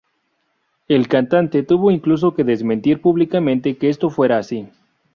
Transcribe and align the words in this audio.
El 0.87 1.07
cantante 1.07 1.61
tuvo 1.61 1.91
incluso 1.91 2.33
que 2.33 2.43
desmentir 2.43 3.01
públicamente 3.01 3.77
que 3.77 3.89
esto 3.89 4.09
fuera 4.09 4.39
así. 4.39 4.67